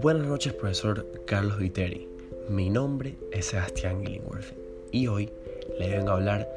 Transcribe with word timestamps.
Buenas 0.00 0.26
noches, 0.26 0.54
profesor 0.54 1.06
Carlos 1.26 1.58
Viteri. 1.58 2.08
Mi 2.48 2.70
nombre 2.70 3.16
es 3.32 3.46
Sebastián 3.46 4.02
Gillingworth 4.02 4.54
y 4.90 5.08
hoy 5.08 5.30
le 5.78 5.90
vengo 5.90 6.10
a 6.10 6.14
hablar 6.14 6.48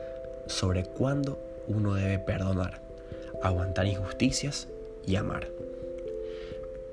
sobre 0.47 0.86
cuándo 0.86 1.38
uno 1.67 1.96
debe 1.96 2.20
perdonar, 2.20 2.81
aguantar 3.41 3.88
injusticias 3.88 4.70
y 5.06 5.16
amar. 5.18 5.50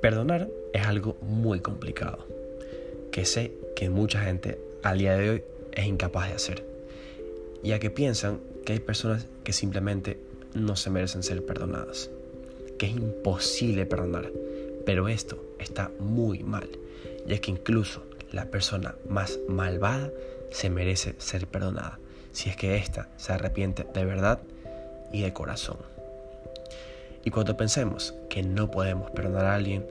Perdonar 0.00 0.48
es 0.72 0.86
algo 0.86 1.16
muy 1.20 1.60
complicado, 1.60 2.26
que 3.12 3.24
sé 3.24 3.52
que 3.76 3.90
mucha 3.90 4.20
gente 4.22 4.58
al 4.82 4.98
día 4.98 5.16
de 5.16 5.30
hoy 5.30 5.44
es 5.72 5.86
incapaz 5.86 6.30
de 6.30 6.34
hacer, 6.34 6.64
ya 7.62 7.78
que 7.78 7.90
piensan 7.90 8.40
que 8.64 8.72
hay 8.72 8.80
personas 8.80 9.28
que 9.44 9.52
simplemente 9.52 10.18
no 10.54 10.76
se 10.76 10.90
merecen 10.90 11.22
ser 11.22 11.44
perdonadas, 11.44 12.10
que 12.78 12.86
es 12.86 12.92
imposible 12.92 13.86
perdonar, 13.86 14.30
pero 14.86 15.08
esto 15.08 15.42
está 15.58 15.90
muy 15.98 16.42
mal, 16.42 16.68
ya 17.26 17.38
que 17.38 17.50
incluso 17.50 18.02
la 18.32 18.46
persona 18.46 18.94
más 19.08 19.38
malvada 19.48 20.10
se 20.50 20.70
merece 20.70 21.14
ser 21.18 21.46
perdonada, 21.46 21.98
si 22.32 22.48
es 22.48 22.56
que 22.56 22.76
ésta 22.76 23.08
se 23.16 23.32
arrepiente 23.32 23.86
de 23.92 24.04
verdad 24.04 24.40
y 25.12 25.22
de 25.22 25.32
corazón. 25.32 25.78
Y 27.24 27.30
cuando 27.30 27.56
pensemos 27.56 28.14
que 28.30 28.42
no 28.42 28.70
podemos 28.70 29.10
perdonar 29.10 29.46
a 29.46 29.54
alguien, 29.54 29.86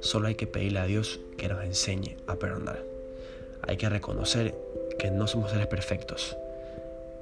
solo 0.00 0.28
hay 0.28 0.34
que 0.34 0.46
pedirle 0.46 0.78
a 0.80 0.86
Dios 0.86 1.20
que 1.36 1.48
nos 1.48 1.64
enseñe 1.64 2.16
a 2.26 2.36
perdonar. 2.36 2.84
Hay 3.62 3.76
que 3.76 3.88
reconocer 3.88 4.54
que 4.98 5.10
no 5.10 5.26
somos 5.26 5.50
seres 5.50 5.66
perfectos 5.66 6.36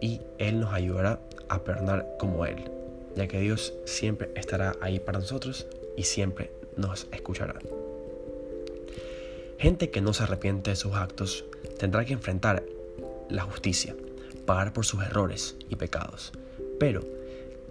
y 0.05 0.21
Él 0.37 0.61
nos 0.61 0.75
ayudará 0.75 1.19
a 1.49 1.65
perdonar 1.65 2.17
como 2.19 2.45
Él, 2.45 2.71
ya 3.17 3.27
que 3.27 3.41
Dios 3.41 3.73
siempre 3.87 4.31
estará 4.35 4.77
ahí 4.83 5.01
para 5.01 5.19
nosotros 5.19 5.67
y 5.97 6.03
siempre 6.03 6.51
nos 6.77 7.07
escuchará. 7.11 7.55
Gente 9.59 9.89
que 9.89 10.03
no 10.03 10.13
se 10.13 10.25
arrepiente 10.25 10.69
de 10.69 10.77
sus 10.77 10.93
actos 10.93 11.47
tendrá 11.79 12.05
que 12.05 12.13
enfrentar 12.13 12.63
la 13.31 13.45
justicia, 13.45 13.97
pagar 14.45 14.75
por 14.75 14.85
sus 14.85 15.03
errores 15.03 15.57
y 15.71 15.77
pecados. 15.77 16.33
Pero, 16.79 17.01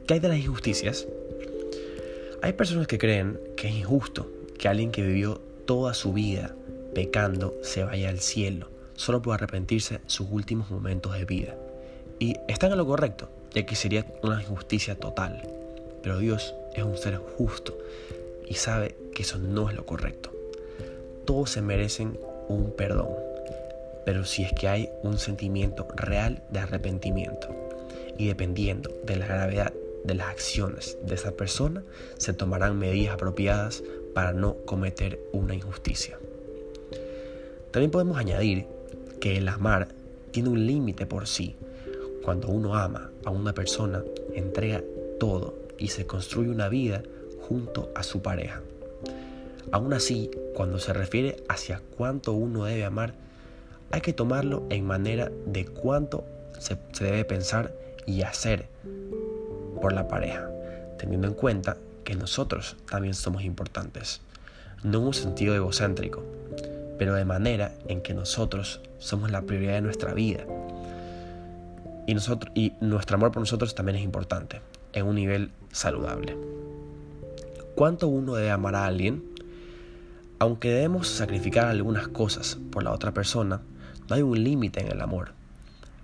¿qué 0.07 0.15
hay 0.15 0.19
de 0.19 0.29
las 0.29 0.39
injusticias? 0.39 1.05
Hay 2.41 2.53
personas 2.53 2.87
que 2.87 2.97
creen 2.97 3.39
que 3.55 3.67
es 3.67 3.75
injusto 3.75 4.27
que 4.57 4.67
alguien 4.67 4.91
que 4.91 5.03
vivió 5.03 5.39
toda 5.67 5.93
su 5.93 6.13
vida 6.13 6.55
pecando 6.95 7.53
se 7.61 7.83
vaya 7.83 8.09
al 8.09 8.21
cielo 8.21 8.69
solo 8.95 9.21
por 9.21 9.35
arrepentirse 9.35 10.01
sus 10.07 10.27
últimos 10.31 10.71
momentos 10.71 11.13
de 11.13 11.25
vida. 11.25 11.55
Y 12.23 12.39
están 12.47 12.71
en 12.71 12.77
lo 12.77 12.85
correcto, 12.85 13.27
ya 13.53 13.65
que 13.65 13.75
sería 13.75 14.05
una 14.21 14.41
injusticia 14.41 14.95
total. 14.95 15.41
Pero 16.01 16.19
Dios 16.19 16.55
es 16.73 16.81
un 16.81 16.97
ser 16.97 17.17
justo 17.17 17.77
y 18.47 18.53
sabe 18.53 18.95
que 19.13 19.23
eso 19.23 19.39
no 19.39 19.69
es 19.69 19.75
lo 19.75 19.85
correcto. 19.85 20.31
Todos 21.25 21.49
se 21.49 21.61
merecen 21.61 22.17
un 22.47 22.71
perdón, 22.77 23.09
pero 24.05 24.23
si 24.23 24.43
es 24.43 24.53
que 24.53 24.69
hay 24.69 24.89
un 25.01 25.17
sentimiento 25.17 25.85
real 25.97 26.41
de 26.49 26.59
arrepentimiento 26.59 27.49
y 28.17 28.27
dependiendo 28.27 28.89
de 29.03 29.17
la 29.17 29.27
gravedad 29.27 29.73
de 30.05 30.13
las 30.13 30.29
acciones 30.29 30.97
de 31.05 31.15
esa 31.15 31.33
persona, 31.33 31.83
se 32.17 32.31
tomarán 32.31 32.79
medidas 32.79 33.15
apropiadas 33.15 33.83
para 34.13 34.31
no 34.31 34.55
cometer 34.63 35.19
una 35.33 35.55
injusticia. 35.55 36.17
También 37.71 37.91
podemos 37.91 38.17
añadir 38.17 38.65
que 39.19 39.35
el 39.35 39.49
amar 39.49 39.89
tiene 40.31 40.47
un 40.47 40.65
límite 40.65 41.05
por 41.05 41.27
sí. 41.27 41.57
Cuando 42.23 42.47
uno 42.47 42.75
ama 42.75 43.11
a 43.25 43.29
una 43.31 43.53
persona, 43.53 44.03
entrega 44.33 44.81
todo 45.19 45.55
y 45.77 45.89
se 45.89 46.07
construye 46.07 46.49
una 46.49 46.69
vida 46.69 47.03
junto 47.41 47.91
a 47.95 48.03
su 48.03 48.21
pareja. 48.21 48.61
Aún 49.71 49.93
así, 49.93 50.31
cuando 50.53 50.79
se 50.79 50.93
refiere 50.93 51.43
hacia 51.49 51.81
cuánto 51.97 52.33
uno 52.33 52.65
debe 52.65 52.85
amar, 52.85 53.13
hay 53.91 54.01
que 54.01 54.13
tomarlo 54.13 54.63
en 54.69 54.85
manera 54.85 55.31
de 55.45 55.65
cuánto 55.65 56.25
se, 56.59 56.77
debe 56.99 57.25
pensar 57.25 57.73
y 58.05 58.21
hacer 58.21 58.67
por 59.81 59.93
la 59.93 60.07
pareja, 60.07 60.49
teniendo 60.97 61.27
en 61.27 61.33
cuenta 61.33 61.77
que 62.03 62.15
nosotros 62.15 62.77
también 62.89 63.13
somos 63.13 63.43
importantes, 63.43 64.21
no 64.83 64.99
en 64.99 65.05
un 65.05 65.13
sentido 65.13 65.55
egocéntrico, 65.55 66.23
pero 66.97 67.15
de 67.15 67.25
manera 67.25 67.73
en 67.87 68.01
que 68.01 68.13
nosotros 68.13 68.79
somos 68.99 69.31
la 69.31 69.41
prioridad 69.41 69.73
de 69.73 69.81
nuestra 69.81 70.13
vida. 70.13 70.45
Y, 72.05 72.13
nosotros, 72.13 72.51
y 72.55 72.73
nuestro 72.81 73.15
amor 73.15 73.31
por 73.31 73.41
nosotros 73.41 73.75
también 73.75 73.97
es 73.97 74.03
importante, 74.03 74.61
en 74.93 75.05
un 75.05 75.15
nivel 75.15 75.51
saludable. 75.71 76.37
¿Cuánto 77.75 78.07
uno 78.07 78.35
debe 78.35 78.51
amar 78.51 78.75
a 78.75 78.85
alguien? 78.85 79.23
Aunque 80.39 80.69
debemos 80.69 81.07
sacrificar 81.07 81.67
algunas 81.67 82.07
cosas 82.07 82.57
por 82.71 82.83
la 82.83 82.91
otra 82.91 83.13
persona, 83.13 83.61
no 84.09 84.15
hay 84.15 84.21
un 84.21 84.43
límite 84.43 84.81
en 84.81 84.91
el 84.91 85.01
amor, 85.01 85.31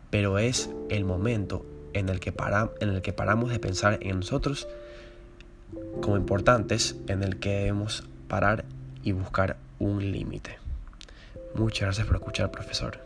pero 0.10 0.40
es 0.40 0.70
el 0.90 1.06
momento 1.06 1.66
en 1.94 2.10
el, 2.10 2.20
que 2.20 2.34
en 2.80 2.90
el 2.90 3.02
que 3.02 3.14
paramos 3.14 3.52
de 3.52 3.60
pensar 3.60 4.00
en 4.02 4.18
nosotros 4.18 4.68
como 6.02 6.18
importantes, 6.18 6.96
en 7.08 7.24
el 7.24 7.40
que 7.40 7.50
debemos 7.50 8.04
parar 8.28 8.66
y 9.04 9.12
buscar 9.12 9.58
un 9.80 10.12
límite. 10.12 10.58
Muchas 11.56 11.82
gracias 11.82 12.08
por 12.08 12.18
escuchar, 12.18 12.52
profesor. 12.52 13.00